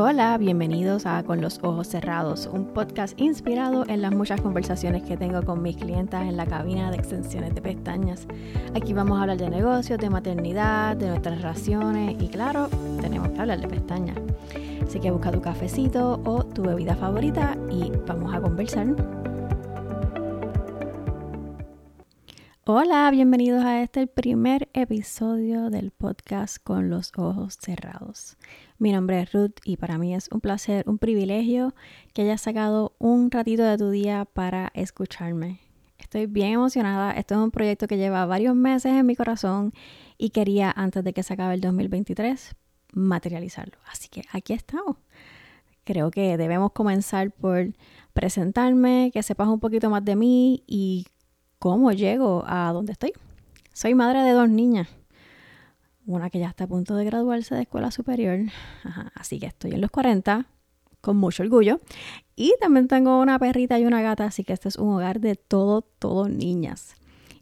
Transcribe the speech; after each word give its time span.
Hola, 0.00 0.38
bienvenidos 0.38 1.06
a 1.06 1.24
Con 1.24 1.40
los 1.40 1.58
Ojos 1.60 1.88
Cerrados, 1.88 2.48
un 2.52 2.66
podcast 2.66 3.20
inspirado 3.20 3.84
en 3.88 4.00
las 4.00 4.14
muchas 4.14 4.40
conversaciones 4.40 5.02
que 5.02 5.16
tengo 5.16 5.42
con 5.42 5.60
mis 5.60 5.76
clientas 5.76 6.22
en 6.22 6.36
la 6.36 6.46
cabina 6.46 6.92
de 6.92 6.98
extensiones 6.98 7.52
de 7.52 7.60
pestañas. 7.60 8.28
Aquí 8.76 8.92
vamos 8.92 9.18
a 9.18 9.22
hablar 9.22 9.38
de 9.38 9.50
negocios, 9.50 9.98
de 9.98 10.08
maternidad, 10.08 10.96
de 10.96 11.08
nuestras 11.08 11.38
relaciones 11.38 12.14
y 12.22 12.28
claro, 12.28 12.68
tenemos 13.00 13.30
que 13.30 13.40
hablar 13.40 13.60
de 13.60 13.66
pestañas. 13.66 14.18
Así 14.86 15.00
que 15.00 15.10
busca 15.10 15.32
tu 15.32 15.40
cafecito 15.40 16.20
o 16.24 16.44
tu 16.44 16.62
bebida 16.62 16.94
favorita 16.94 17.56
y 17.68 17.90
vamos 18.06 18.32
a 18.32 18.40
conversar. 18.40 18.94
Hola, 22.70 23.10
bienvenidos 23.10 23.64
a 23.64 23.80
este 23.80 24.06
primer 24.06 24.68
episodio 24.74 25.70
del 25.70 25.90
podcast 25.90 26.58
Con 26.62 26.90
los 26.90 27.12
Ojos 27.16 27.56
Cerrados. 27.58 28.36
Mi 28.78 28.92
nombre 28.92 29.22
es 29.22 29.32
Ruth 29.32 29.54
y 29.64 29.78
para 29.78 29.96
mí 29.96 30.14
es 30.14 30.28
un 30.32 30.42
placer, 30.42 30.86
un 30.86 30.98
privilegio 30.98 31.74
que 32.12 32.20
hayas 32.20 32.42
sacado 32.42 32.94
un 32.98 33.30
ratito 33.30 33.62
de 33.62 33.78
tu 33.78 33.88
día 33.88 34.26
para 34.26 34.70
escucharme. 34.74 35.60
Estoy 35.96 36.26
bien 36.26 36.52
emocionada, 36.52 37.12
esto 37.12 37.36
es 37.36 37.40
un 37.40 37.52
proyecto 37.52 37.86
que 37.86 37.96
lleva 37.96 38.26
varios 38.26 38.54
meses 38.54 38.92
en 38.92 39.06
mi 39.06 39.16
corazón 39.16 39.72
y 40.18 40.28
quería 40.28 40.70
antes 40.70 41.02
de 41.02 41.14
que 41.14 41.22
se 41.22 41.32
acabe 41.32 41.54
el 41.54 41.62
2023 41.62 42.54
materializarlo. 42.92 43.78
Así 43.90 44.10
que 44.10 44.24
aquí 44.30 44.52
estamos. 44.52 44.98
Creo 45.84 46.10
que 46.10 46.36
debemos 46.36 46.72
comenzar 46.72 47.30
por 47.30 47.72
presentarme, 48.12 49.10
que 49.14 49.22
sepas 49.22 49.48
un 49.48 49.58
poquito 49.58 49.88
más 49.88 50.04
de 50.04 50.16
mí 50.16 50.64
y 50.66 51.06
cómo 51.58 51.92
llego 51.92 52.44
a 52.46 52.72
donde 52.72 52.92
estoy. 52.92 53.12
Soy 53.72 53.94
madre 53.94 54.22
de 54.22 54.32
dos 54.32 54.48
niñas, 54.48 54.88
una 56.06 56.30
que 56.30 56.38
ya 56.38 56.48
está 56.48 56.64
a 56.64 56.66
punto 56.68 56.96
de 56.96 57.04
graduarse 57.04 57.54
de 57.54 57.62
escuela 57.62 57.90
superior, 57.90 58.40
así 59.14 59.38
que 59.38 59.46
estoy 59.46 59.72
en 59.72 59.80
los 59.80 59.90
40, 59.90 60.46
con 61.00 61.16
mucho 61.16 61.42
orgullo. 61.42 61.80
Y 62.34 62.54
también 62.60 62.88
tengo 62.88 63.20
una 63.20 63.38
perrita 63.38 63.78
y 63.78 63.84
una 63.84 64.02
gata, 64.02 64.24
así 64.24 64.44
que 64.44 64.52
este 64.52 64.68
es 64.68 64.76
un 64.76 64.94
hogar 64.94 65.20
de 65.20 65.36
todo, 65.36 65.82
todo 65.82 66.28
niñas. 66.28 66.94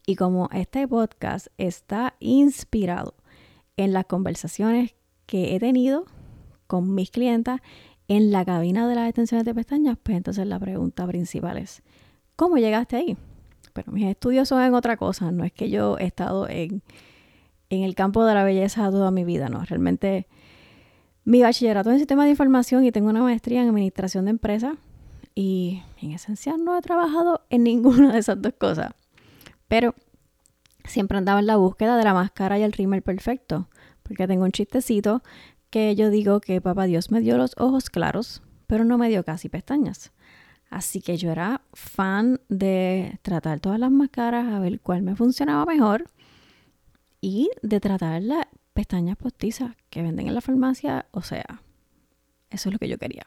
Y 0.07 0.17
como 0.17 0.49
este 0.53 0.87
podcast 0.87 1.49
está 1.59 2.15
inspirado 2.21 3.15
en 3.77 3.93
las 3.93 4.07
conversaciones 4.07 4.95
que 5.27 5.55
he 5.55 5.61
tenido 5.61 6.05
con 6.67 6.95
mis 6.95 7.11
clientas 7.11 7.61
en 8.09 8.31
la 8.31 8.45
cabina 8.45 8.89
de 8.89 8.95
las 8.95 9.09
extensiones 9.09 9.45
de 9.45 9.55
pestañas, 9.55 9.99
pues 10.03 10.17
entonces 10.17 10.47
la 10.47 10.59
pregunta 10.59 11.07
principal 11.07 11.59
es, 11.59 11.83
¿cómo 12.37 12.57
llegaste 12.57 12.97
ahí? 12.97 13.17
Pero 13.77 13.93
mis 13.93 14.07
estudios 14.07 14.49
son 14.49 14.63
en 14.63 14.73
otra 14.73 14.97
cosa, 14.97 15.31
no 15.31 15.45
es 15.45 15.53
que 15.53 15.69
yo 15.69 15.99
he 15.99 16.07
estado 16.07 16.49
en, 16.49 16.83
en 17.69 17.83
el 17.83 17.95
campo 17.95 18.25
de 18.25 18.33
la 18.33 18.43
belleza 18.43 18.91
toda 18.91 19.11
mi 19.11 19.23
vida, 19.23 19.51
no, 19.51 19.63
realmente 19.67 20.27
mi 21.25 21.43
bachillerato 21.43 21.91
en 21.91 21.99
sistema 21.99 22.25
de 22.25 22.31
información 22.31 22.87
y 22.87 22.91
tengo 22.91 23.11
una 23.11 23.23
maestría 23.23 23.61
en 23.61 23.69
administración 23.69 24.25
de 24.25 24.31
empresas 24.31 24.79
y 25.35 25.83
en 26.01 26.13
esencia 26.13 26.57
no 26.57 26.79
he 26.79 26.81
trabajado 26.81 27.43
en 27.51 27.65
ninguna 27.65 28.15
de 28.15 28.21
esas 28.21 28.41
dos 28.41 28.55
cosas, 28.59 28.95
pero 29.69 29.95
siempre 30.85 31.19
andaba 31.19 31.41
en 31.41 31.47
la 31.47 31.57
búsqueda 31.57 31.99
de 31.99 32.05
la 32.05 32.15
máscara 32.15 32.59
y 32.59 32.63
el 32.63 32.73
rímel 32.73 33.03
perfecto, 33.03 33.69
porque 34.03 34.27
tengo 34.27 34.45
un 34.45 34.53
chistecito 34.53 35.23
que 35.69 35.95
yo 35.97 36.09
digo 36.09 36.41
que 36.41 36.63
papá 36.63 36.87
Dios 36.87 37.11
me 37.11 37.21
dio 37.21 37.37
los 37.37 37.53
ojos 37.59 37.91
claros, 37.91 38.41
pero 38.67 38.87
no 38.87 38.97
me 38.97 39.11
dio 39.11 39.23
casi 39.23 39.51
pestañas. 39.51 40.13
Así 40.71 41.01
que 41.01 41.17
yo 41.17 41.31
era 41.31 41.63
fan 41.73 42.41
de 42.49 43.19
tratar 43.23 43.61
todas 43.61 43.79
las 43.79 43.91
máscaras, 43.91 44.53
a 44.53 44.59
ver 44.59 44.81
cuál 44.81 45.03
me 45.03 45.15
funcionaba 45.17 45.65
mejor 45.65 46.11
y 47.21 47.51
de 47.63 47.81
tratar 47.81 48.23
las 48.23 48.47
pestañas 48.75 49.17
postizas 49.17 49.75
que 49.91 50.03
venden 50.03 50.29
en 50.29 50.35
la 50.35 50.41
farmacia. 50.41 51.07
O 51.13 51.23
sea, 51.23 51.63
eso 52.51 52.69
es 52.69 52.73
lo 52.73 52.79
que 52.79 52.89
yo 52.89 52.99
quería. 52.99 53.25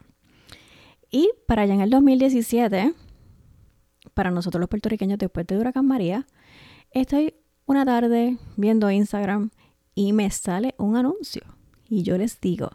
Y 1.10 1.30
para 1.46 1.62
allá 1.62 1.74
en 1.74 1.80
el 1.80 1.90
2017, 1.90 2.94
para 4.14 4.30
nosotros 4.30 4.60
los 4.60 4.68
puertorriqueños 4.68 5.18
después 5.18 5.46
de 5.46 5.58
Huracán 5.58 5.86
María, 5.86 6.26
estoy 6.92 7.34
una 7.66 7.84
tarde 7.84 8.38
viendo 8.56 8.90
Instagram 8.90 9.50
y 9.94 10.12
me 10.12 10.30
sale 10.30 10.74
un 10.78 10.96
anuncio. 10.96 11.42
Y 11.88 12.04
yo 12.04 12.16
les 12.16 12.40
digo, 12.40 12.70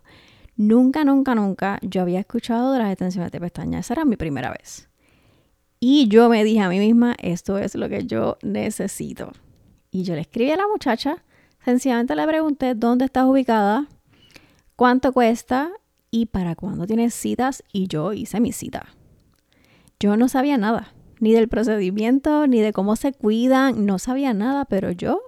Nunca, 0.58 1.04
nunca, 1.04 1.36
nunca 1.36 1.80
yo 1.82 2.02
había 2.02 2.20
escuchado 2.20 2.72
de 2.72 2.80
las 2.80 2.92
extensiones 2.92 3.32
de 3.32 3.40
pestañas. 3.40 3.86
Esa 3.86 3.96
era 3.96 4.06
mi 4.06 4.16
primera 4.16 4.52
vez. 4.52 4.88
Y 5.80 6.08
yo 6.08 6.30
me 6.30 6.44
dije 6.44 6.62
a 6.62 6.70
mí 6.70 6.80
misma, 6.80 7.16
esto 7.20 7.58
es 7.58 7.76
lo 7.76 7.90
que 7.90 8.06
yo 8.06 8.38
necesito. 8.42 9.34
Y 9.92 10.04
yo 10.04 10.16
le 10.16 10.22
escribí 10.22 10.52
a 10.52 10.58
la 10.58 10.68
muchacha, 10.68 11.24
sencillamente 11.64 12.16
le 12.16 12.26
pregunté 12.26 12.74
dónde 12.74 13.06
estás 13.06 13.26
ubicada, 13.26 13.88
cuánto 14.76 15.14
cuesta 15.14 15.72
y 16.10 16.28
para 16.28 16.56
cuándo 16.56 16.88
tienes 16.88 17.14
citas. 17.14 17.64
Y 17.72 17.88
yo 17.88 18.14
hice 18.14 18.40
mi 18.40 18.52
cita. 18.52 18.88
Yo 20.00 20.18
no 20.18 20.30
sabía 20.30 20.58
nada, 20.58 20.94
ni 21.20 21.34
del 21.34 21.50
procedimiento, 21.50 22.48
ni 22.48 22.62
de 22.62 22.74
cómo 22.74 22.96
se 22.96 23.14
cuidan, 23.14 23.86
no 23.86 24.00
sabía 24.00 24.34
nada, 24.34 24.66
pero 24.66 24.92
yo 24.92 25.22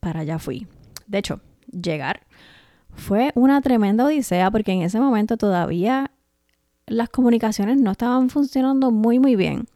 para 0.00 0.20
allá 0.20 0.38
fui. 0.38 0.66
De 1.06 1.18
hecho, 1.18 1.40
llegar 1.70 2.27
fue 2.98 3.30
una 3.34 3.60
tremenda 3.60 4.04
odisea 4.04 4.50
porque 4.50 4.72
en 4.72 4.82
ese 4.82 5.00
momento 5.00 5.36
todavía 5.36 6.10
las 6.86 7.08
comunicaciones 7.08 7.80
no 7.80 7.92
estaban 7.92 8.28
funcionando 8.28 8.90
muy 8.90 9.18
muy 9.18 9.36
bien. 9.36 9.68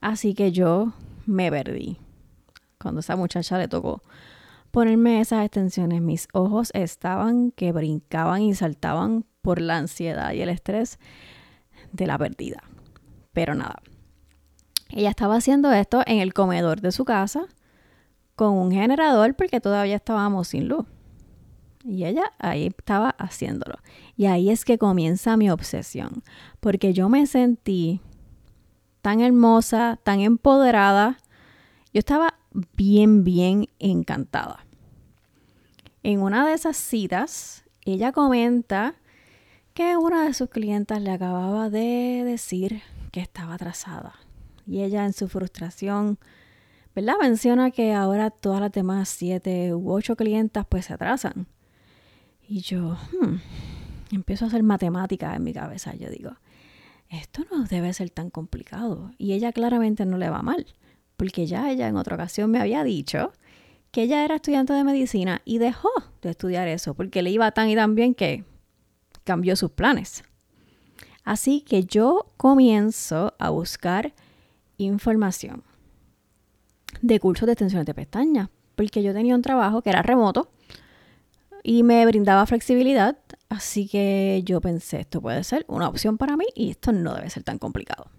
Así 0.00 0.34
que 0.34 0.50
yo 0.50 0.92
me 1.26 1.50
perdí. 1.50 1.98
Cuando 2.80 3.00
esa 3.00 3.16
muchacha 3.16 3.58
le 3.58 3.68
tocó 3.68 4.02
ponerme 4.70 5.20
esas 5.20 5.44
extensiones, 5.44 6.00
mis 6.00 6.26
ojos 6.32 6.70
estaban 6.74 7.52
que 7.52 7.70
brincaban 7.70 8.42
y 8.42 8.54
saltaban 8.54 9.24
por 9.40 9.60
la 9.60 9.76
ansiedad 9.76 10.32
y 10.32 10.40
el 10.40 10.48
estrés 10.48 10.98
de 11.92 12.06
la 12.06 12.18
perdida. 12.18 12.62
Pero 13.32 13.54
nada. 13.54 13.76
Ella 14.88 15.10
estaba 15.10 15.36
haciendo 15.36 15.72
esto 15.72 16.02
en 16.06 16.18
el 16.18 16.34
comedor 16.34 16.80
de 16.80 16.92
su 16.92 17.04
casa 17.04 17.46
con 18.36 18.54
un 18.54 18.72
generador 18.72 19.34
porque 19.34 19.60
todavía 19.60 19.96
estábamos 19.96 20.48
sin 20.48 20.68
luz. 20.68 20.86
Y 21.84 22.06
ella 22.06 22.32
ahí 22.38 22.66
estaba 22.66 23.10
haciéndolo. 23.10 23.78
Y 24.16 24.26
ahí 24.26 24.50
es 24.50 24.64
que 24.64 24.78
comienza 24.78 25.36
mi 25.36 25.50
obsesión, 25.50 26.22
porque 26.60 26.92
yo 26.94 27.08
me 27.08 27.26
sentí 27.26 28.00
tan 29.02 29.20
hermosa, 29.20 29.98
tan 30.02 30.20
empoderada. 30.20 31.18
Yo 31.92 31.98
estaba 31.98 32.34
bien, 32.76 33.22
bien 33.22 33.68
encantada. 33.78 34.64
En 36.02 36.20
una 36.20 36.46
de 36.46 36.54
esas 36.54 36.76
citas, 36.76 37.64
ella 37.84 38.12
comenta 38.12 38.94
que 39.74 39.96
una 39.96 40.24
de 40.24 40.32
sus 40.32 40.48
clientas 40.48 41.02
le 41.02 41.10
acababa 41.10 41.68
de 41.68 42.22
decir 42.24 42.82
que 43.12 43.20
estaba 43.20 43.54
atrasada. 43.54 44.14
Y 44.66 44.82
ella 44.82 45.04
en 45.04 45.12
su 45.12 45.28
frustración, 45.28 46.18
¿verdad? 46.94 47.16
Menciona 47.20 47.70
que 47.70 47.92
ahora 47.92 48.30
todas 48.30 48.60
las 48.60 48.72
demás 48.72 49.08
siete 49.08 49.74
u 49.74 49.90
ocho 49.92 50.16
clientas 50.16 50.64
pues 50.66 50.86
se 50.86 50.94
atrasan. 50.94 51.46
Y 52.48 52.60
yo 52.60 52.96
hmm, 53.20 53.36
empiezo 54.12 54.44
a 54.44 54.48
hacer 54.48 54.62
matemáticas 54.62 55.36
en 55.36 55.44
mi 55.44 55.52
cabeza. 55.52 55.94
Yo 55.94 56.10
digo, 56.10 56.32
esto 57.08 57.44
no 57.50 57.64
debe 57.64 57.92
ser 57.92 58.10
tan 58.10 58.30
complicado. 58.30 59.10
Y 59.18 59.32
ella 59.32 59.52
claramente 59.52 60.04
no 60.04 60.18
le 60.18 60.30
va 60.30 60.42
mal, 60.42 60.66
porque 61.16 61.46
ya 61.46 61.70
ella 61.70 61.88
en 61.88 61.96
otra 61.96 62.16
ocasión 62.16 62.50
me 62.50 62.60
había 62.60 62.84
dicho 62.84 63.32
que 63.90 64.02
ella 64.02 64.24
era 64.24 64.36
estudiante 64.36 64.72
de 64.72 64.82
medicina 64.82 65.40
y 65.44 65.58
dejó 65.58 65.90
de 66.20 66.30
estudiar 66.30 66.66
eso, 66.68 66.94
porque 66.94 67.22
le 67.22 67.30
iba 67.30 67.50
tan 67.52 67.68
y 67.68 67.76
tan 67.76 67.94
bien 67.94 68.14
que 68.14 68.44
cambió 69.22 69.54
sus 69.56 69.70
planes. 69.70 70.24
Así 71.22 71.62
que 71.62 71.84
yo 71.84 72.26
comienzo 72.36 73.34
a 73.38 73.50
buscar 73.50 74.12
información 74.76 75.62
de 77.00 77.20
cursos 77.20 77.46
de 77.46 77.52
extensiones 77.52 77.86
de 77.86 77.94
pestañas, 77.94 78.48
porque 78.74 79.02
yo 79.02 79.12
tenía 79.12 79.34
un 79.34 79.42
trabajo 79.42 79.80
que 79.80 79.90
era 79.90 80.02
remoto 80.02 80.50
y 81.66 81.82
me 81.82 82.04
brindaba 82.04 82.44
flexibilidad, 82.44 83.16
así 83.48 83.88
que 83.88 84.42
yo 84.44 84.60
pensé, 84.60 85.00
esto 85.00 85.22
puede 85.22 85.42
ser 85.42 85.64
una 85.66 85.88
opción 85.88 86.18
para 86.18 86.36
mí 86.36 86.44
y 86.54 86.70
esto 86.70 86.92
no 86.92 87.14
debe 87.14 87.30
ser 87.30 87.42
tan 87.42 87.58
complicado. 87.58 88.10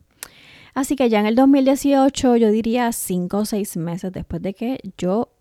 Así 0.74 0.96
que 0.96 1.08
ya 1.10 1.20
en 1.20 1.28
el 1.28 1.36
2018, 1.36 2.36
yo 2.38 2.52
diría 2.52 2.92
cinco 2.92 3.38
o 3.38 3.46
seis 3.46 3.78
meses 3.78 4.12
después 4.12 4.42
de 4.42 4.56
que 4.56 4.80
yo 4.98 5.32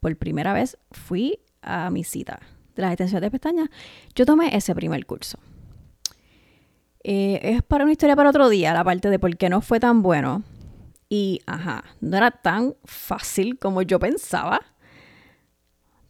por 0.00 0.14
primera 0.16 0.52
vez 0.52 0.76
fui 0.90 1.38
a 1.62 1.90
mi 1.90 2.02
cita 2.02 2.40
de 2.74 2.82
las 2.82 2.90
extensiones 2.90 3.22
de 3.22 3.30
pestañas, 3.30 3.68
yo 4.16 4.26
tomé 4.26 4.54
ese 4.54 4.74
primer 4.74 5.06
curso. 5.06 5.38
Eh, 7.04 7.38
es 7.40 7.62
para 7.62 7.84
una 7.84 7.92
historia 7.92 8.16
para 8.16 8.30
otro 8.30 8.48
día, 8.48 8.74
la 8.74 8.82
parte 8.82 9.10
de 9.10 9.18
por 9.20 9.36
qué 9.36 9.48
no 9.48 9.60
fue 9.60 9.78
tan 9.78 10.02
bueno. 10.02 10.42
Y, 11.08 11.40
ajá, 11.46 11.84
no 12.00 12.16
era 12.16 12.32
tan 12.32 12.74
fácil 12.84 13.58
como 13.60 13.82
yo 13.82 14.00
pensaba. 14.00 14.60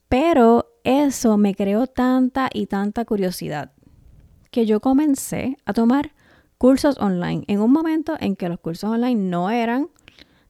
Pero 0.09 0.74
eso 0.85 1.37
me 1.37 1.55
creó 1.55 1.87
tanta 1.87 2.49
y 2.53 2.67
tanta 2.67 3.05
curiosidad 3.05 3.73
que 4.51 4.67
yo 4.67 4.79
comencé 4.81 5.57
a 5.65 5.73
tomar 5.73 6.13
cursos 6.59 6.97
online 7.01 7.43
en 7.49 7.61
un 7.61 7.73
momento 7.73 8.17
en 8.21 8.37
que 8.37 8.49
los 8.49 8.61
cursos 8.61 8.89
online 8.89 9.21
no 9.21 9.51
eran 9.51 9.89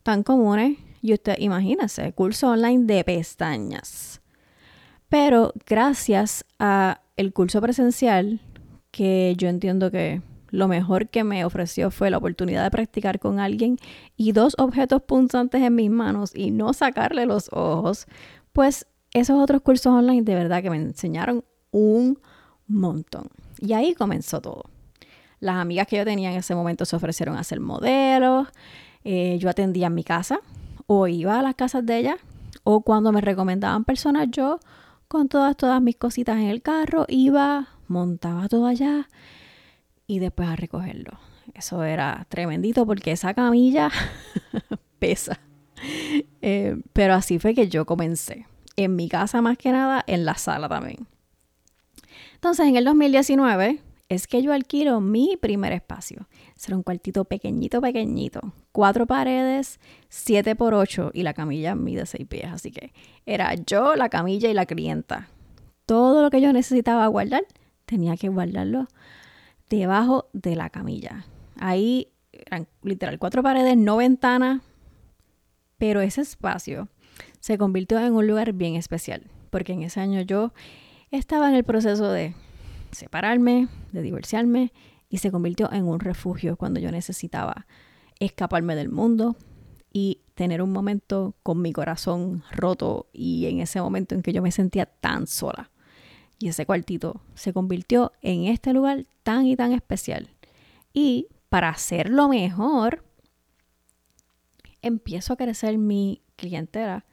tan 0.02 0.22
comunes. 0.22 0.78
Y 1.00 1.12
usted 1.12 1.36
imagínese, 1.38 2.12
curso 2.12 2.50
online 2.50 2.84
de 2.84 3.04
pestañas. 3.04 4.20
Pero 5.08 5.52
gracias 5.66 6.44
a 6.58 7.00
el 7.16 7.32
curso 7.32 7.60
presencial 7.60 8.40
que 8.90 9.34
yo 9.36 9.48
entiendo 9.48 9.90
que 9.90 10.22
lo 10.50 10.68
mejor 10.68 11.08
que 11.08 11.24
me 11.24 11.44
ofreció 11.44 11.90
fue 11.90 12.10
la 12.10 12.18
oportunidad 12.18 12.62
de 12.62 12.70
practicar 12.70 13.18
con 13.18 13.40
alguien 13.40 13.76
y 14.16 14.32
dos 14.32 14.54
objetos 14.58 15.02
punzantes 15.02 15.62
en 15.62 15.74
mis 15.74 15.90
manos 15.90 16.30
y 16.34 16.50
no 16.50 16.72
sacarle 16.72 17.26
los 17.26 17.48
ojos, 17.52 18.06
pues 18.52 18.86
esos 19.14 19.40
otros 19.40 19.62
cursos 19.62 19.92
online 19.92 20.22
de 20.22 20.34
verdad 20.34 20.62
que 20.62 20.70
me 20.70 20.76
enseñaron 20.76 21.44
un 21.70 22.18
montón. 22.66 23.28
Y 23.58 23.72
ahí 23.72 23.94
comenzó 23.94 24.40
todo. 24.40 24.64
Las 25.40 25.56
amigas 25.56 25.86
que 25.86 25.96
yo 25.96 26.04
tenía 26.04 26.30
en 26.30 26.38
ese 26.38 26.54
momento 26.54 26.84
se 26.84 26.96
ofrecieron 26.96 27.36
a 27.36 27.40
hacer 27.40 27.60
modelos, 27.60 28.48
eh, 29.04 29.38
yo 29.38 29.48
atendía 29.48 29.86
en 29.86 29.94
mi 29.94 30.04
casa 30.04 30.40
o 30.86 31.06
iba 31.06 31.38
a 31.38 31.42
las 31.42 31.54
casas 31.54 31.86
de 31.86 31.98
ellas 31.98 32.16
o 32.64 32.80
cuando 32.80 33.12
me 33.12 33.20
recomendaban 33.20 33.84
personas 33.84 34.28
yo 34.30 34.58
con 35.08 35.28
todas, 35.28 35.56
todas 35.56 35.80
mis 35.80 35.96
cositas 35.96 36.38
en 36.38 36.48
el 36.48 36.62
carro 36.62 37.04
iba, 37.08 37.68
montaba 37.88 38.48
todo 38.48 38.66
allá 38.66 39.08
y 40.06 40.18
después 40.18 40.48
a 40.48 40.56
recogerlo. 40.56 41.18
Eso 41.54 41.84
era 41.84 42.26
tremendito 42.28 42.86
porque 42.86 43.12
esa 43.12 43.34
camilla 43.34 43.90
pesa. 44.98 45.38
Eh, 46.40 46.80
pero 46.92 47.14
así 47.14 47.38
fue 47.38 47.54
que 47.54 47.68
yo 47.68 47.84
comencé. 47.84 48.46
En 48.76 48.96
mi 48.96 49.08
casa 49.08 49.40
más 49.40 49.56
que 49.56 49.72
nada, 49.72 50.02
en 50.06 50.24
la 50.24 50.34
sala 50.34 50.68
también. 50.68 51.06
Entonces, 52.34 52.66
en 52.66 52.76
el 52.76 52.84
2019 52.84 53.80
es 54.08 54.26
que 54.26 54.42
yo 54.42 54.52
alquilo 54.52 55.00
mi 55.00 55.36
primer 55.40 55.72
espacio. 55.72 56.26
Será 56.56 56.76
un 56.76 56.82
cuartito 56.82 57.24
pequeñito, 57.24 57.80
pequeñito. 57.80 58.52
Cuatro 58.72 59.06
paredes, 59.06 59.80
siete 60.08 60.54
por 60.56 60.74
ocho 60.74 61.10
y 61.14 61.22
la 61.22 61.34
camilla 61.34 61.74
mide 61.74 62.06
seis 62.06 62.26
pies. 62.26 62.46
Así 62.52 62.70
que 62.70 62.92
era 63.26 63.54
yo, 63.54 63.96
la 63.96 64.08
camilla 64.08 64.48
y 64.48 64.54
la 64.54 64.66
clienta. 64.66 65.28
Todo 65.86 66.22
lo 66.22 66.30
que 66.30 66.40
yo 66.40 66.52
necesitaba 66.52 67.06
guardar, 67.06 67.44
tenía 67.86 68.16
que 68.16 68.28
guardarlo 68.28 68.88
debajo 69.68 70.28
de 70.32 70.56
la 70.56 70.70
camilla. 70.70 71.26
Ahí 71.56 72.08
eran 72.32 72.66
literal 72.82 73.18
cuatro 73.18 73.42
paredes, 73.42 73.76
no 73.76 73.96
ventanas, 73.96 74.62
pero 75.78 76.00
ese 76.00 76.20
espacio 76.20 76.88
se 77.44 77.58
convirtió 77.58 77.98
en 77.98 78.14
un 78.14 78.26
lugar 78.26 78.54
bien 78.54 78.74
especial, 78.74 79.30
porque 79.50 79.74
en 79.74 79.82
ese 79.82 80.00
año 80.00 80.22
yo 80.22 80.54
estaba 81.10 81.50
en 81.50 81.54
el 81.54 81.62
proceso 81.62 82.10
de 82.10 82.34
separarme, 82.90 83.68
de 83.92 84.00
divorciarme, 84.00 84.72
y 85.10 85.18
se 85.18 85.30
convirtió 85.30 85.70
en 85.70 85.84
un 85.84 86.00
refugio 86.00 86.56
cuando 86.56 86.80
yo 86.80 86.90
necesitaba 86.90 87.66
escaparme 88.18 88.74
del 88.76 88.88
mundo 88.88 89.36
y 89.92 90.22
tener 90.34 90.62
un 90.62 90.72
momento 90.72 91.34
con 91.42 91.60
mi 91.60 91.74
corazón 91.74 92.42
roto 92.50 93.10
y 93.12 93.44
en 93.44 93.60
ese 93.60 93.78
momento 93.78 94.14
en 94.14 94.22
que 94.22 94.32
yo 94.32 94.40
me 94.40 94.50
sentía 94.50 94.86
tan 94.86 95.26
sola. 95.26 95.70
Y 96.38 96.48
ese 96.48 96.64
cuartito 96.64 97.20
se 97.34 97.52
convirtió 97.52 98.12
en 98.22 98.44
este 98.44 98.72
lugar 98.72 99.04
tan 99.22 99.44
y 99.44 99.54
tan 99.54 99.72
especial. 99.72 100.30
Y 100.94 101.28
para 101.50 101.68
hacerlo 101.68 102.26
mejor, 102.26 103.04
empiezo 104.80 105.34
a 105.34 105.36
crecer 105.36 105.76
mi 105.76 106.22
clientela. 106.36 107.04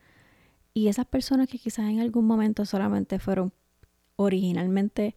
Y 0.73 0.88
esas 0.88 1.06
personas 1.06 1.47
que 1.47 1.57
quizás 1.57 1.89
en 1.89 2.00
algún 2.00 2.25
momento 2.25 2.65
solamente 2.65 3.19
fueron 3.19 3.51
originalmente 4.15 5.15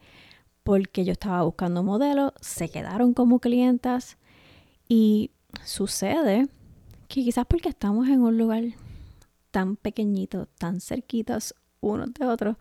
porque 0.63 1.05
yo 1.05 1.13
estaba 1.13 1.43
buscando 1.43 1.83
modelos, 1.83 2.33
se 2.41 2.71
quedaron 2.71 3.13
como 3.13 3.39
clientas 3.39 4.17
y 4.89 5.31
sucede 5.63 6.49
que 7.09 7.23
quizás 7.23 7.47
porque 7.47 7.69
estamos 7.69 8.09
en 8.09 8.23
un 8.23 8.39
lugar 8.39 8.65
tan 9.51 9.77
pequeñito, 9.77 10.47
tan 10.59 10.81
cerquitas 10.81 11.55
unos 11.81 12.13
de 12.15 12.27
otros, 12.27 12.57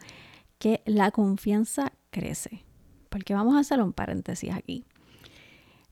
que 0.60 0.81
la 0.86 1.12
confianza 1.12 1.94
crece. 2.12 2.63
Porque 3.10 3.34
vamos 3.34 3.56
a 3.56 3.60
hacer 3.60 3.81
un 3.81 3.94
paréntesis 3.94 4.51
aquí. 4.54 4.86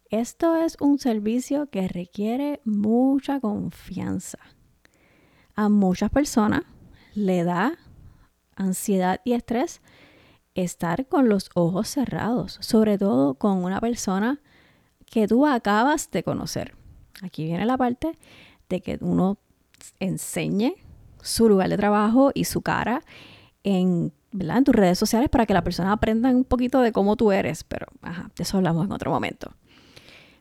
Esto 0.09 0.57
es 0.57 0.77
un 0.81 0.99
servicio 0.99 1.69
que 1.69 1.87
requiere 1.87 2.61
mucha 2.65 3.39
confianza. 3.39 4.39
A 5.55 5.69
muchas 5.69 6.09
personas 6.09 6.63
le 7.13 7.43
da 7.43 7.77
ansiedad 8.55 9.21
y 9.23 9.33
estrés 9.33 9.81
estar 10.55 11.07
con 11.07 11.29
los 11.29 11.49
ojos 11.53 11.87
cerrados, 11.87 12.57
sobre 12.61 12.97
todo 12.97 13.35
con 13.35 13.63
una 13.63 13.79
persona 13.79 14.39
que 15.05 15.27
tú 15.27 15.45
acabas 15.45 16.11
de 16.11 16.23
conocer. 16.23 16.75
Aquí 17.21 17.45
viene 17.45 17.65
la 17.65 17.77
parte 17.77 18.17
de 18.69 18.81
que 18.81 18.97
uno 19.01 19.37
enseñe 19.99 20.75
su 21.21 21.49
lugar 21.49 21.69
de 21.69 21.77
trabajo 21.77 22.31
y 22.33 22.45
su 22.45 22.61
cara 22.61 23.03
en 23.63 24.11
en 24.33 24.63
tus 24.63 24.75
redes 24.75 24.97
sociales 24.97 25.29
para 25.29 25.45
que 25.45 25.53
la 25.53 25.63
persona 25.63 25.91
aprenda 25.91 26.29
un 26.29 26.43
poquito 26.43 26.81
de 26.81 26.91
cómo 26.91 27.15
tú 27.15 27.31
eres, 27.31 27.63
pero 27.63 27.87
de 28.35 28.43
eso 28.43 28.57
hablamos 28.57 28.85
en 28.85 28.91
otro 28.91 29.11
momento. 29.11 29.53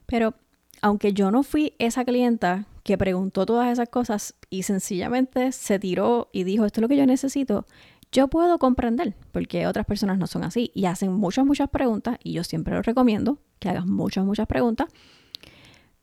Pero 0.05 0.33
aunque 0.81 1.13
yo 1.13 1.31
no 1.31 1.43
fui 1.43 1.73
esa 1.79 2.03
clienta 2.03 2.65
que 2.83 2.97
preguntó 2.97 3.45
todas 3.45 3.71
esas 3.71 3.89
cosas 3.89 4.35
y 4.49 4.63
sencillamente 4.63 5.51
se 5.51 5.79
tiró 5.79 6.29
y 6.31 6.43
dijo, 6.43 6.65
esto 6.65 6.79
es 6.79 6.81
lo 6.81 6.87
que 6.87 6.97
yo 6.97 7.05
necesito, 7.05 7.65
yo 8.11 8.27
puedo 8.27 8.59
comprender 8.59 9.15
porque 9.31 9.67
otras 9.67 9.85
personas 9.85 10.17
no 10.17 10.27
son 10.27 10.43
así 10.43 10.71
y 10.73 10.85
hacen 10.85 11.13
muchas, 11.13 11.45
muchas 11.45 11.69
preguntas 11.69 12.17
y 12.23 12.33
yo 12.33 12.43
siempre 12.43 12.73
lo 12.73 12.81
recomiendo 12.81 13.37
que 13.59 13.69
hagas 13.69 13.85
muchas, 13.85 14.25
muchas 14.25 14.47
preguntas, 14.47 14.87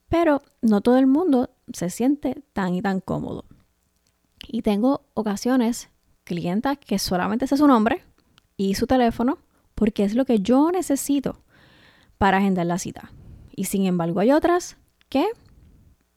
pero 0.07 0.41
no 0.61 0.81
todo 0.81 0.97
el 0.97 1.07
mundo 1.07 1.51
se 1.71 1.89
siente 1.89 2.43
tan 2.53 2.73
y 2.73 2.81
tan 2.81 2.99
cómodo. 2.99 3.45
Y 4.47 4.61
tengo 4.61 5.05
ocasiones 5.13 5.89
clienta 6.23 6.77
que 6.77 6.97
solamente 6.97 7.45
sé 7.45 7.57
su 7.57 7.67
nombre 7.67 8.03
y 8.55 8.75
su 8.75 8.87
teléfono 8.87 9.37
porque 9.75 10.03
es 10.03 10.15
lo 10.15 10.25
que 10.25 10.39
yo 10.39 10.71
necesito 10.71 11.43
para 12.17 12.37
agendar 12.37 12.65
la 12.65 12.79
cita. 12.79 13.11
Y 13.59 13.65
sin 13.65 13.85
embargo 13.85 14.21
hay 14.21 14.31
otras 14.31 14.77
que 15.09 15.27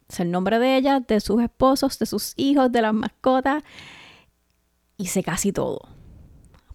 es 0.08 0.20
el 0.20 0.30
nombre 0.30 0.60
de 0.60 0.76
ellas, 0.76 1.04
de 1.08 1.18
sus 1.18 1.42
esposos, 1.42 1.98
de 1.98 2.06
sus 2.06 2.34
hijos, 2.36 2.70
de 2.70 2.82
las 2.82 2.94
mascotas 2.94 3.64
y 4.96 5.06
sé 5.06 5.24
casi 5.24 5.50
todo. 5.50 5.80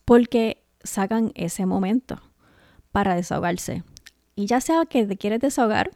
Porque 0.04 0.66
sacan 0.84 1.32
ese 1.36 1.66
momento 1.66 2.22
para 2.92 3.16
desahogarse. 3.16 3.86
Y 4.36 4.48
ya 4.48 4.60
sea 4.60 4.86
que 4.86 5.06
te 5.06 5.16
quieres 5.16 5.40
desahogar 5.40 5.92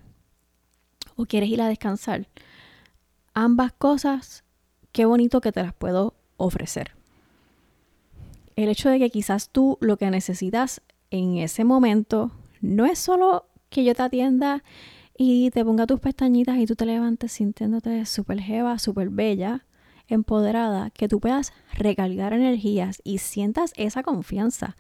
o 1.17 1.25
quieres 1.25 1.50
ir 1.50 1.62
a 1.62 1.67
descansar, 1.67 2.29
ambas 3.33 3.74
cosas, 3.74 4.45
qué 4.94 5.03
bonito 5.03 5.41
que 5.41 5.51
te 5.51 5.63
las 5.63 5.74
puedo 5.74 6.13
ofrecer 6.38 6.94
el 8.56 8.69
hecho 8.69 8.89
de 8.89 9.00
que 9.00 9.09
quizás 9.09 9.50
tú 9.50 9.77
lo 9.81 9.97
que 9.97 10.09
necesitas 10.09 10.81
en 11.10 11.38
ese 11.38 11.63
momento 11.63 12.31
no 12.62 12.86
es 12.86 13.00
solo 13.00 13.48
que 13.72 13.84
yo 13.84 13.96
te 13.96 14.04
atienda 14.04 14.63
y 15.18 15.50
te 15.50 15.63
ponga 15.66 15.88
tus 15.88 16.00
pestañitas 16.00 16.58
y 16.60 16.66
tú 16.68 16.75
te 16.75 16.86
levantes 16.86 17.32
sintiéndote 17.32 18.06
súper 18.06 18.40
jeva, 18.40 18.78
súper 18.78 19.10
bella, 19.10 19.66
empoderada, 20.08 20.90
que 20.90 21.08
tú 21.08 21.20
puedas 21.20 21.54
recargar 21.74 22.34
energías 22.34 23.01
y 23.04 23.20
sientas 23.20 23.74
esa 23.78 24.04
confianza 24.04 24.75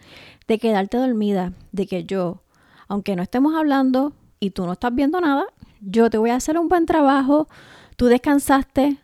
de 0.47 0.59
quedarte 0.59 0.97
dormida, 0.97 1.53
de 1.71 1.87
que 1.87 2.03
yo, 2.03 2.43
aunque 2.89 3.15
no 3.15 3.23
estemos 3.23 3.55
hablando 3.55 4.13
y 4.41 4.51
tú 4.51 4.65
no 4.65 4.73
estás 4.73 4.93
viendo 4.93 5.21
nada, 5.21 5.45
yo 5.79 6.09
te 6.09 6.17
voy 6.17 6.31
a 6.31 6.35
hacer 6.35 6.59
un 6.59 6.67
buen 6.67 6.85
trabajo, 6.85 7.47
tú 7.95 8.07
descansaste, 8.07 8.97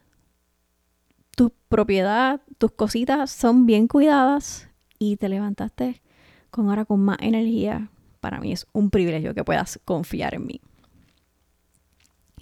tu 1.35 1.53
propiedad, 1.69 2.41
tus 2.57 2.71
cositas 2.71 3.31
son 3.31 3.65
bien 3.65 3.87
cuidadas 3.87 4.67
y 4.99 5.15
te 5.15 5.29
levantaste 5.29 6.01
con 6.51 6.67
ahora 6.67 6.83
con 6.83 6.99
más 6.99 7.17
energía. 7.21 7.89
Para 8.19 8.39
mí 8.39 8.51
es 8.51 8.67
un 8.73 8.89
privilegio 8.89 9.33
que 9.33 9.43
puedas 9.43 9.79
confiar 9.85 10.35
en 10.35 10.45
mí. 10.45 10.61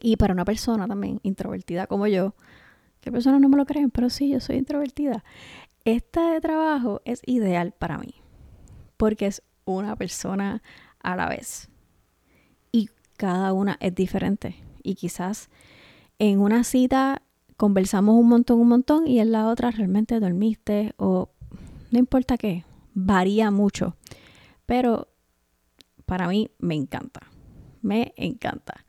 Y 0.01 0.17
para 0.17 0.33
una 0.33 0.45
persona 0.45 0.87
también 0.87 1.19
introvertida 1.23 1.87
como 1.87 2.07
yo, 2.07 2.35
que 3.01 3.11
personas 3.11 3.41
no 3.41 3.49
me 3.49 3.57
lo 3.57 3.65
creen, 3.65 3.91
pero 3.91 4.09
sí, 4.09 4.29
yo 4.29 4.39
soy 4.39 4.57
introvertida. 4.57 5.23
Este 5.83 6.41
trabajo 6.41 7.01
es 7.05 7.21
ideal 7.25 7.71
para 7.71 7.97
mí 7.97 8.15
porque 8.97 9.27
es 9.27 9.41
una 9.65 9.95
persona 9.95 10.61
a 11.01 11.15
la 11.15 11.27
vez. 11.27 11.69
Y 12.71 12.89
cada 13.17 13.53
una 13.53 13.77
es 13.79 13.93
diferente. 13.95 14.55
Y 14.83 14.95
quizás 14.95 15.49
en 16.19 16.39
una 16.39 16.63
cita 16.63 17.21
conversamos 17.57 18.15
un 18.15 18.27
montón, 18.29 18.59
un 18.59 18.67
montón 18.67 19.07
y 19.07 19.19
en 19.19 19.31
la 19.31 19.47
otra 19.47 19.71
realmente 19.71 20.19
dormiste 20.19 20.93
o 20.97 21.29
no 21.91 21.99
importa 21.99 22.37
qué, 22.37 22.65
varía 22.93 23.51
mucho. 23.51 23.95
Pero 24.65 25.07
para 26.05 26.27
mí 26.27 26.51
me 26.59 26.75
encanta, 26.75 27.21
me 27.81 28.13
encanta. 28.17 28.85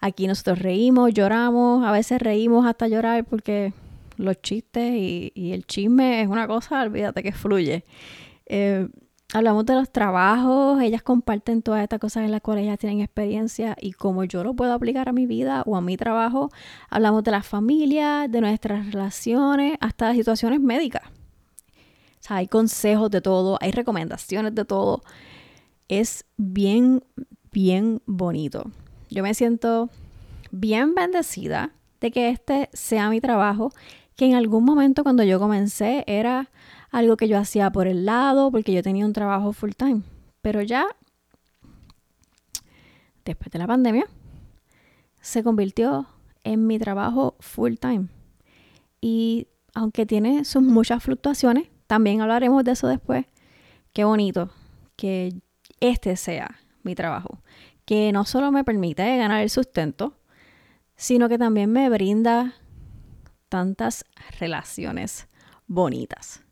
Aquí 0.00 0.26
nosotros 0.26 0.58
reímos, 0.60 1.12
lloramos, 1.12 1.84
a 1.84 1.92
veces 1.92 2.20
reímos 2.20 2.66
hasta 2.66 2.88
llorar 2.88 3.24
porque 3.24 3.72
los 4.16 4.40
chistes 4.40 4.92
y, 4.94 5.52
el 5.52 5.66
chisme 5.66 6.22
es 6.22 6.28
una 6.28 6.46
cosa, 6.46 6.82
olvídate 6.82 7.22
que 7.22 7.32
fluye. 7.32 7.84
Eh, 8.46 8.88
hablamos 9.32 9.66
de 9.66 9.74
los 9.74 9.90
trabajos, 9.90 10.80
ellas 10.82 11.02
comparten 11.02 11.62
todas 11.62 11.82
estas 11.82 11.98
cosas 11.98 12.24
en 12.24 12.30
las 12.30 12.40
cuales 12.40 12.64
ellas 12.64 12.78
tienen 12.78 13.00
experiencia 13.00 13.76
y 13.80 13.92
cómo 13.92 14.24
yo 14.24 14.44
lo 14.44 14.54
puedo 14.54 14.72
aplicar 14.72 15.08
a 15.08 15.12
mi 15.12 15.26
vida 15.26 15.62
o 15.66 15.76
a 15.76 15.80
mi 15.80 15.96
trabajo. 15.96 16.50
Hablamos 16.88 17.24
de 17.24 17.30
la 17.30 17.42
familia, 17.42 18.26
de 18.28 18.40
nuestras 18.40 18.92
relaciones, 18.92 19.76
hasta 19.80 20.08
de 20.08 20.14
situaciones 20.14 20.60
médicas. 20.60 21.02
O 21.06 22.22
sea, 22.22 22.36
hay 22.36 22.48
consejos 22.48 23.10
de 23.10 23.20
todo, 23.20 23.58
hay 23.60 23.70
recomendaciones 23.70 24.54
de 24.54 24.64
todo. 24.64 25.02
Es 25.90 26.24
bien, 26.36 27.04
bien 27.50 28.00
bonito. 28.06 28.70
Yo 29.10 29.24
me 29.24 29.34
siento 29.34 29.90
bien 30.52 30.94
bendecida 30.94 31.72
de 32.00 32.12
que 32.12 32.28
este 32.28 32.70
sea 32.72 33.10
mi 33.10 33.20
trabajo, 33.20 33.72
que 34.14 34.24
en 34.24 34.34
algún 34.34 34.64
momento 34.64 35.02
cuando 35.02 35.24
yo 35.24 35.40
comencé 35.40 36.04
era 36.06 36.48
algo 36.92 37.16
que 37.16 37.26
yo 37.26 37.36
hacía 37.38 37.72
por 37.72 37.88
el 37.88 38.06
lado, 38.06 38.52
porque 38.52 38.72
yo 38.72 38.84
tenía 38.84 39.04
un 39.04 39.12
trabajo 39.12 39.52
full 39.52 39.72
time. 39.76 40.02
Pero 40.42 40.62
ya, 40.62 40.86
después 43.24 43.50
de 43.50 43.58
la 43.58 43.66
pandemia, 43.66 44.06
se 45.20 45.42
convirtió 45.42 46.06
en 46.44 46.68
mi 46.68 46.78
trabajo 46.78 47.34
full 47.40 47.74
time. 47.74 48.06
Y 49.00 49.48
aunque 49.74 50.06
tiene 50.06 50.44
sus 50.44 50.62
muchas 50.62 51.02
fluctuaciones, 51.02 51.68
también 51.88 52.20
hablaremos 52.20 52.62
de 52.62 52.72
eso 52.72 52.86
después. 52.86 53.26
Qué 53.92 54.04
bonito 54.04 54.50
que 54.94 55.34
este 55.80 56.16
sea 56.16 56.60
mi 56.82 56.94
trabajo, 56.94 57.42
que 57.84 58.12
no 58.12 58.24
solo 58.24 58.52
me 58.52 58.64
permite 58.64 59.16
ganar 59.16 59.42
el 59.42 59.50
sustento, 59.50 60.16
sino 60.96 61.28
que 61.28 61.38
también 61.38 61.72
me 61.72 61.88
brinda 61.88 62.54
tantas 63.48 64.04
relaciones 64.38 65.28
bonitas. 65.66 66.42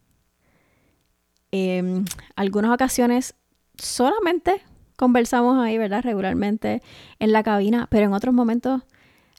En 1.50 2.04
algunas 2.36 2.72
ocasiones 2.72 3.34
solamente 3.76 4.62
conversamos 4.96 5.58
ahí, 5.58 5.78
¿verdad? 5.78 6.02
Regularmente 6.02 6.82
en 7.18 7.32
la 7.32 7.42
cabina, 7.42 7.86
pero 7.90 8.06
en 8.06 8.12
otros 8.12 8.34
momentos 8.34 8.82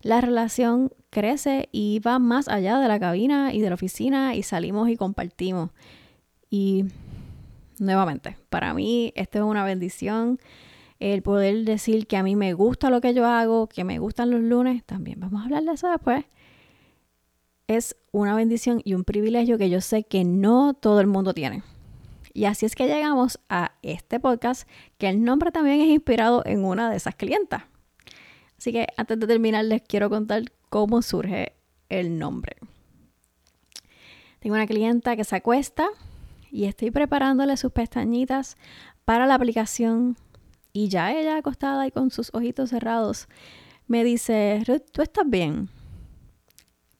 la 0.01 0.21
relación 0.21 0.93
crece 1.09 1.69
y 1.71 1.99
va 1.99 2.19
más 2.19 2.47
allá 2.47 2.79
de 2.79 2.87
la 2.87 2.99
cabina 2.99 3.53
y 3.53 3.61
de 3.61 3.69
la 3.69 3.75
oficina 3.75 4.35
y 4.35 4.43
salimos 4.43 4.89
y 4.89 4.95
compartimos. 4.95 5.71
Y 6.49 6.85
nuevamente, 7.79 8.37
para 8.49 8.73
mí 8.73 9.11
esto 9.15 9.39
es 9.39 9.43
una 9.43 9.63
bendición. 9.63 10.39
El 10.99 11.21
poder 11.21 11.63
decir 11.63 12.07
que 12.07 12.17
a 12.17 12.23
mí 12.23 12.35
me 12.35 12.53
gusta 12.53 12.89
lo 12.89 12.99
que 12.99 13.13
yo 13.13 13.25
hago, 13.25 13.67
que 13.67 13.83
me 13.83 13.99
gustan 13.99 14.31
los 14.31 14.41
lunes, 14.41 14.83
también 14.83 15.19
vamos 15.19 15.41
a 15.41 15.45
hablar 15.45 15.63
de 15.63 15.71
eso 15.71 15.89
después. 15.89 16.25
Es 17.67 17.95
una 18.11 18.35
bendición 18.35 18.81
y 18.83 18.95
un 18.95 19.03
privilegio 19.03 19.57
que 19.57 19.69
yo 19.69 19.79
sé 19.79 20.03
que 20.03 20.25
no 20.25 20.73
todo 20.73 20.99
el 20.99 21.07
mundo 21.07 21.33
tiene. 21.33 21.63
Y 22.33 22.45
así 22.45 22.65
es 22.65 22.75
que 22.75 22.87
llegamos 22.87 23.39
a 23.49 23.73
este 23.81 24.19
podcast, 24.19 24.67
que 24.97 25.09
el 25.09 25.23
nombre 25.23 25.51
también 25.51 25.81
es 25.81 25.87
inspirado 25.87 26.43
en 26.45 26.65
una 26.65 26.89
de 26.89 26.97
esas 26.97 27.15
clientas. 27.15 27.63
Así 28.57 28.71
que 28.71 28.87
antes 28.97 29.19
de 29.19 29.27
terminar 29.27 29.65
les 29.65 29.81
quiero 29.81 30.09
contar 30.09 30.43
cómo 30.69 31.01
surge 31.01 31.53
el 31.87 32.19
nombre. 32.19 32.57
Tengo 34.39 34.55
una 34.55 34.67
clienta 34.67 35.15
que 35.15 35.23
se 35.23 35.35
acuesta 35.35 35.89
y 36.51 36.65
estoy 36.65 36.91
preparándole 36.91 37.57
sus 37.57 37.71
pestañitas 37.71 38.57
para 39.05 39.25
la 39.25 39.35
aplicación 39.35 40.17
y 40.73 40.89
ya 40.89 41.11
ella 41.13 41.37
acostada 41.37 41.87
y 41.87 41.91
con 41.91 42.11
sus 42.11 42.33
ojitos 42.33 42.69
cerrados 42.69 43.27
me 43.87 44.03
dice, 44.03 44.63
Ruth, 44.67 44.83
¿tú 44.91 45.01
estás 45.01 45.27
bien? 45.27 45.69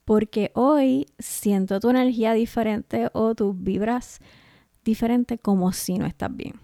Porque 0.06 0.52
hoy 0.56 1.06
siento 1.20 1.80
tu 1.80 1.90
energía 1.90 2.34
diferente 2.34 3.10
o 3.14 3.36
tus 3.36 3.62
vibras 3.62 4.20
diferente 4.84 5.38
como 5.38 5.72
si 5.72 6.00
no 6.00 6.08
estás 6.08 6.36
bien. 6.36 6.56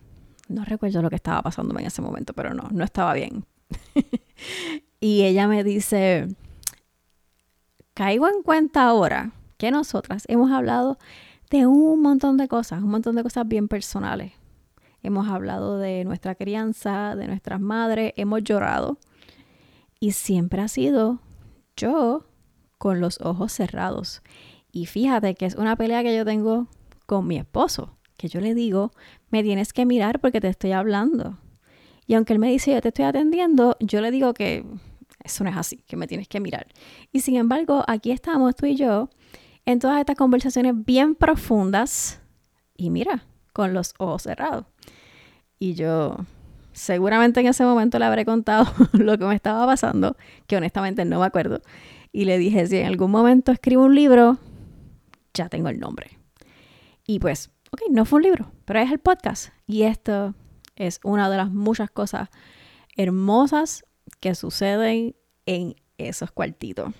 No 0.47 0.65
recuerdo 0.65 1.01
lo 1.01 1.09
que 1.09 1.15
estaba 1.15 1.43
pasándome 1.43 1.81
en 1.81 1.87
ese 1.87 2.01
momento, 2.01 2.33
pero 2.33 2.53
no, 2.53 2.67
no 2.71 2.83
estaba 2.83 3.13
bien. 3.13 3.45
y 4.99 5.23
ella 5.23 5.47
me 5.47 5.63
dice, 5.63 6.27
caigo 7.93 8.27
en 8.27 8.41
cuenta 8.41 8.83
ahora 8.83 9.31
que 9.57 9.69
nosotras 9.69 10.23
hemos 10.27 10.51
hablado 10.51 10.97
de 11.49 11.65
un 11.65 12.01
montón 12.01 12.37
de 12.37 12.47
cosas, 12.47 12.81
un 12.81 12.89
montón 12.89 13.15
de 13.15 13.23
cosas 13.23 13.47
bien 13.47 13.67
personales. 13.67 14.33
Hemos 15.03 15.27
hablado 15.27 15.77
de 15.77 16.03
nuestra 16.03 16.35
crianza, 16.35 17.15
de 17.15 17.27
nuestras 17.27 17.61
madres, 17.61 18.13
hemos 18.15 18.43
llorado. 18.43 18.97
Y 19.99 20.11
siempre 20.11 20.61
ha 20.61 20.67
sido 20.67 21.19
yo 21.77 22.25
con 22.77 22.99
los 22.99 23.21
ojos 23.21 23.51
cerrados. 23.51 24.21
Y 24.71 24.87
fíjate 24.87 25.35
que 25.35 25.45
es 25.45 25.55
una 25.55 25.75
pelea 25.75 26.03
que 26.03 26.15
yo 26.15 26.25
tengo 26.25 26.67
con 27.05 27.27
mi 27.27 27.37
esposo, 27.37 27.97
que 28.17 28.27
yo 28.27 28.41
le 28.41 28.53
digo, 28.53 28.91
me 29.29 29.43
tienes 29.43 29.73
que 29.73 29.85
mirar 29.85 30.19
porque 30.19 30.41
te 30.41 30.49
estoy 30.49 30.71
hablando. 30.71 31.37
Y 32.07 32.15
aunque 32.15 32.33
él 32.33 32.39
me 32.39 32.49
dice, 32.49 32.73
yo 32.73 32.81
te 32.81 32.89
estoy 32.89 33.05
atendiendo, 33.05 33.77
yo 33.79 34.01
le 34.01 34.11
digo 34.11 34.33
que 34.33 34.65
eso 35.23 35.43
no 35.43 35.49
es 35.49 35.57
así, 35.57 35.77
que 35.87 35.97
me 35.97 36.07
tienes 36.07 36.27
que 36.27 36.39
mirar. 36.39 36.67
Y 37.11 37.21
sin 37.21 37.35
embargo, 37.35 37.83
aquí 37.87 38.11
estamos 38.11 38.55
tú 38.55 38.65
y 38.65 38.75
yo 38.75 39.09
en 39.65 39.79
todas 39.79 39.99
estas 39.99 40.15
conversaciones 40.15 40.73
bien 40.85 41.15
profundas 41.15 42.21
y 42.77 42.89
mira, 42.89 43.25
con 43.53 43.73
los 43.73 43.93
ojos 43.97 44.23
cerrados. 44.23 44.65
Y 45.59 45.75
yo 45.75 46.17
seguramente 46.73 47.39
en 47.39 47.47
ese 47.47 47.63
momento 47.63 47.97
le 47.97 48.05
habré 48.05 48.25
contado 48.25 48.65
lo 48.93 49.17
que 49.17 49.25
me 49.25 49.35
estaba 49.35 49.65
pasando, 49.65 50.17
que 50.45 50.57
honestamente 50.57 51.05
no 51.05 51.19
me 51.19 51.25
acuerdo. 51.25 51.61
Y 52.11 52.25
le 52.25 52.37
dije, 52.37 52.67
si 52.67 52.77
en 52.77 52.87
algún 52.87 53.11
momento 53.11 53.51
escribo 53.51 53.83
un 53.83 53.95
libro, 53.95 54.37
ya 55.33 55.49
tengo 55.49 55.69
el 55.69 55.79
nombre. 55.79 56.19
Y 57.07 57.19
pues, 57.19 57.51
ok, 57.71 57.81
no 57.91 58.05
fue 58.05 58.17
un 58.17 58.23
libro, 58.23 58.51
pero 58.65 58.79
es 58.79 58.91
el 58.91 58.99
podcast. 58.99 59.49
Y 59.65 59.83
esto 59.83 60.35
es 60.75 60.99
una 61.03 61.29
de 61.29 61.37
las 61.37 61.51
muchas 61.51 61.89
cosas 61.89 62.29
hermosas 62.97 63.85
que 64.19 64.35
suceden 64.35 65.15
en 65.45 65.75
esos 65.97 66.31
cuartitos. 66.31 66.93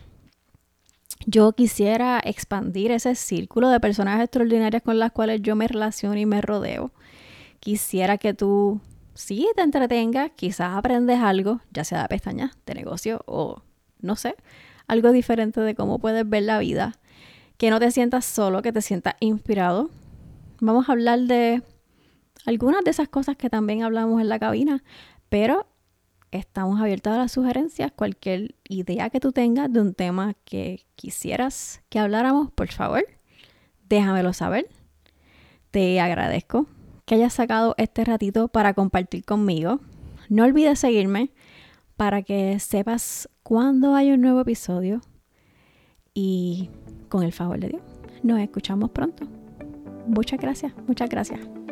Yo 1.25 1.53
quisiera 1.53 2.21
expandir 2.23 2.91
ese 2.91 3.15
círculo 3.15 3.69
de 3.69 3.79
personas 3.79 4.21
extraordinarias 4.21 4.83
con 4.83 4.99
las 4.99 5.11
cuales 5.11 5.41
yo 5.41 5.55
me 5.55 5.67
relaciono 5.67 6.17
y 6.17 6.25
me 6.25 6.41
rodeo. 6.41 6.91
Quisiera 7.59 8.17
que 8.17 8.33
tú 8.33 8.79
sí 9.15 9.47
te 9.55 9.63
entretengas, 9.63 10.31
quizás 10.35 10.75
aprendes 10.75 11.19
algo, 11.19 11.61
ya 11.71 11.83
sea 11.83 12.03
de 12.03 12.07
pestañas, 12.09 12.51
de 12.65 12.75
negocio 12.75 13.23
o 13.25 13.63
no 14.01 14.15
sé, 14.15 14.35
algo 14.87 15.11
diferente 15.11 15.61
de 15.61 15.73
cómo 15.73 15.99
puedes 15.99 16.29
ver 16.29 16.43
la 16.43 16.59
vida. 16.59 16.93
Que 17.57 17.69
no 17.69 17.79
te 17.79 17.89
sientas 17.89 18.25
solo, 18.25 18.61
que 18.61 18.71
te 18.71 18.81
sientas 18.81 19.15
inspirado. 19.19 19.89
Vamos 20.59 20.89
a 20.89 20.91
hablar 20.91 21.21
de 21.21 21.63
algunas 22.45 22.83
de 22.83 22.91
esas 22.91 23.07
cosas 23.07 23.37
que 23.37 23.49
también 23.49 23.81
hablamos 23.81 24.21
en 24.21 24.29
la 24.29 24.37
cabina, 24.37 24.83
pero 25.29 25.65
estamos 26.35 26.79
abiertos 26.79 27.13
a 27.13 27.17
las 27.17 27.31
sugerencias, 27.31 27.91
cualquier 27.91 28.55
idea 28.67 29.09
que 29.09 29.19
tú 29.19 29.31
tengas 29.31 29.71
de 29.71 29.81
un 29.81 29.93
tema 29.93 30.35
que 30.45 30.85
quisieras 30.95 31.81
que 31.89 31.99
habláramos, 31.99 32.51
por 32.51 32.71
favor, 32.71 33.05
déjamelo 33.89 34.33
saber. 34.33 34.67
Te 35.71 35.99
agradezco 35.99 36.67
que 37.05 37.15
hayas 37.15 37.33
sacado 37.33 37.75
este 37.77 38.03
ratito 38.05 38.47
para 38.47 38.73
compartir 38.73 39.25
conmigo. 39.25 39.79
No 40.29 40.43
olvides 40.43 40.79
seguirme 40.79 41.31
para 41.97 42.21
que 42.23 42.59
sepas 42.59 43.29
cuándo 43.43 43.95
hay 43.95 44.11
un 44.11 44.21
nuevo 44.21 44.41
episodio. 44.41 45.01
Y 46.13 46.69
con 47.09 47.23
el 47.23 47.33
favor 47.33 47.59
de 47.59 47.69
Dios, 47.69 47.81
nos 48.23 48.39
escuchamos 48.39 48.91
pronto. 48.91 49.27
Muchas 50.07 50.39
gracias, 50.39 50.73
muchas 50.87 51.09
gracias. 51.09 51.64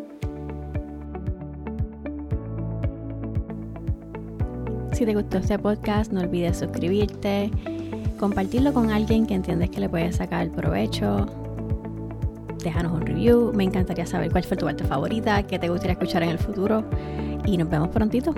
Si 5.03 5.07
te 5.07 5.15
gustó 5.15 5.39
este 5.39 5.59
podcast, 5.59 6.13
no 6.13 6.21
olvides 6.21 6.59
suscribirte, 6.59 7.51
compartirlo 8.17 8.73
con 8.73 8.89
alguien 8.89 9.25
que 9.25 9.33
entiendes 9.33 9.69
que 9.69 9.81
le 9.81 9.89
puede 9.89 10.13
sacar 10.13 10.49
provecho. 10.49 11.25
Déjanos 12.63 12.93
un 12.93 13.01
review. 13.05 13.51
Me 13.53 13.65
encantaría 13.65 14.05
saber 14.05 14.31
cuál 14.31 14.45
fue 14.45 14.55
tu 14.55 14.65
parte 14.65 14.85
favorita, 14.85 15.43
qué 15.43 15.59
te 15.59 15.67
gustaría 15.67 15.91
escuchar 15.91 16.23
en 16.23 16.29
el 16.29 16.37
futuro. 16.37 16.85
Y 17.45 17.57
nos 17.57 17.69
vemos 17.69 17.89
prontito. 17.89 18.33